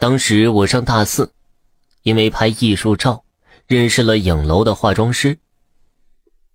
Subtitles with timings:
[0.00, 1.30] 当时我上大四，
[2.04, 3.22] 因为拍艺术照，
[3.66, 5.38] 认识了影楼的化妆师。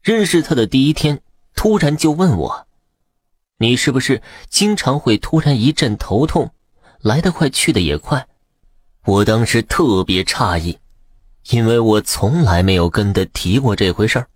[0.01, 1.21] 认识他的第一天，
[1.53, 2.67] 突然就问我
[3.59, 6.55] ：“你是不是经常会突然一阵头痛，
[7.01, 8.27] 来得快去的也快？”
[9.05, 10.79] 我当时特别诧异，
[11.51, 14.27] 因为我从来没有跟他提过这回事儿，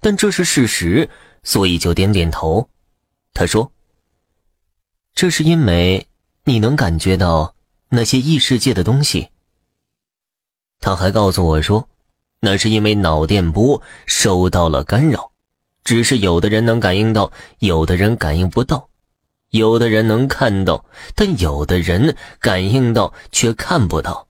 [0.00, 1.10] 但这是事实，
[1.42, 2.70] 所以就点点头。
[3.34, 3.70] 他说
[5.14, 6.08] ：“这是因为
[6.44, 7.52] 你能感觉到。”
[7.88, 9.28] 那些异世界的东西，
[10.80, 11.88] 他还告诉我说，
[12.40, 15.30] 那是因为脑电波受到了干扰，
[15.84, 17.30] 只是有的人能感应到，
[17.60, 18.88] 有的人感应不到，
[19.50, 24.26] 有的人能看到，但有的人感应到却看不到。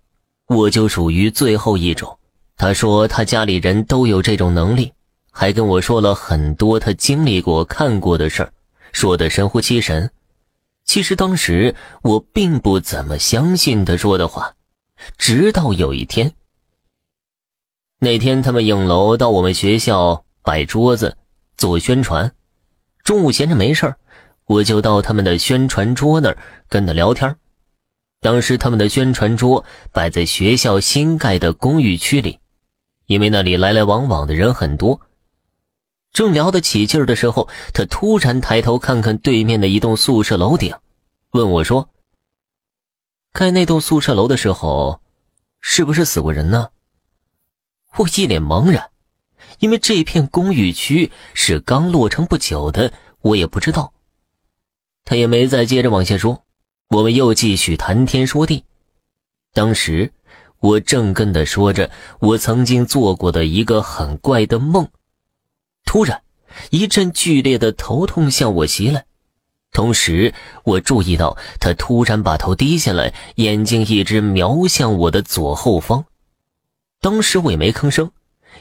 [0.49, 2.19] 我就属于最后一种。
[2.59, 4.93] 他说他家里人都有这种能力，
[5.31, 8.53] 还跟我说了很多他经历过、看过的事儿，
[8.93, 10.11] 说的神乎其神。
[10.87, 14.55] 其实当时我并不怎么相信他说的话，
[15.19, 16.33] 直到有一天。
[17.99, 21.17] 那天他们影楼到我们学校摆桌子
[21.57, 22.33] 做宣传，
[23.03, 23.95] 中午闲着没事
[24.47, 26.39] 我就到他们的宣传桌那儿
[26.69, 27.37] 跟他聊天。
[28.21, 32.39] 当时他们的宣传桌摆在学校新盖的公寓区里，
[33.07, 35.01] 因为那里来来往往的人很多。
[36.17, 40.75] 正聊得起劲儿的时候，他突然抬头看看对面的一栋宿舍楼顶，
[41.33, 41.91] 问我说
[43.35, 45.03] ：“盖那栋宿舍楼的时候，
[45.61, 46.71] 是不是死过人呢？”
[47.99, 48.89] 我一脸茫然，
[49.59, 53.93] 因为这片公寓区是刚落成不久的，我也不知道。
[55.05, 56.45] 他也没再接着往下说，
[56.89, 58.65] 我们又继续谈天说地。
[59.53, 60.15] 当时
[60.61, 64.89] 我正跟他说着我曾经做过的一个很怪的梦。
[65.87, 66.21] 突然，
[66.71, 69.07] 一阵剧烈的头痛向我袭来，
[69.73, 70.35] 同时
[70.65, 76.05] 我注意到他突然把头低下来，眼睛一直瞄向我的左后方。
[77.01, 78.11] 当时我也没吭声，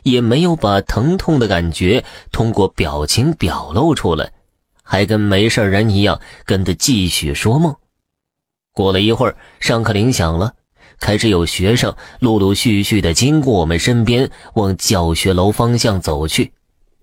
[0.03, 4.31] 也没有把疼痛的感觉通过表情表露出来，
[4.83, 7.75] 还跟没事人一样跟他继续说梦。
[8.71, 10.53] 过了一会儿，上课铃响了，
[10.99, 16.51] 开始有学生陆陆续续的经过我们身边，往教学楼方向走去。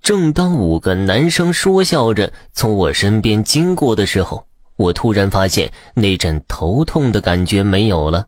[0.02, 8.26] 正当五个男生说笑着从我身边经过的时候，我突然发现那阵头痛的感觉没有了。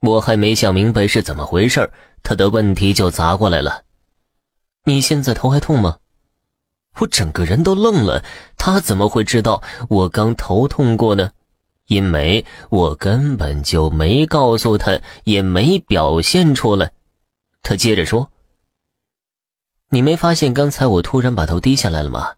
[0.00, 1.90] 我还没想明白是怎么回事，
[2.22, 3.82] 他的问题就砸过来了
[4.86, 5.98] ：“你现在头还痛吗？”
[6.98, 8.24] 我整个人都愣了。
[8.56, 11.30] 他怎么会知道我刚头痛过呢？
[11.88, 16.90] 因为我根本就没告诉他，也没表现出来。
[17.62, 18.30] 他接着说。
[19.94, 22.32] 你没发现刚才我突然把头低下来了吗？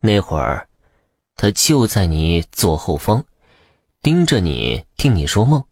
[0.00, 0.68] 那会儿，
[1.34, 3.24] 他就在你左后方，
[4.00, 5.64] 盯着你听你说梦。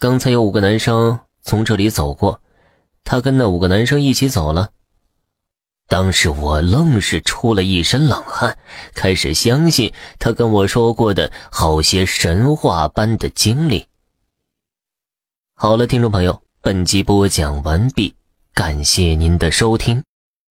[0.00, 2.40] 刚才有五个男生从这里走过，
[3.04, 4.70] 他跟那五个男生一起走了。
[5.86, 8.58] 当时我愣是出了一身冷汗，
[8.92, 13.86] 开始相信他跟我说过的好些神话般的经历。
[15.54, 18.16] 好了，听众朋友，本集播讲完毕，
[18.52, 20.02] 感谢您的收听。